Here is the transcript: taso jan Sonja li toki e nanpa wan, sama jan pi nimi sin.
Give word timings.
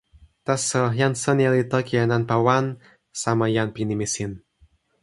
taso 0.45 0.81
jan 0.99 1.13
Sonja 1.21 1.49
li 1.55 1.63
toki 1.73 1.93
e 2.03 2.05
nanpa 2.11 2.35
wan, 2.45 2.65
sama 3.21 3.45
jan 3.55 3.69
pi 3.75 3.81
nimi 3.89 4.07
sin. 4.15 4.31